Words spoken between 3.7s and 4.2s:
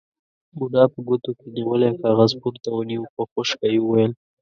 يې وويل: